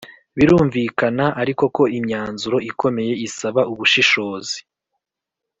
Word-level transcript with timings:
Birumvikana 0.37 1.25
ariko 1.41 1.63
ko 1.75 1.83
imyanzuro 1.97 2.57
ikomeye 2.69 3.13
isaba 3.27 3.61
ubushishozi. 3.71 4.57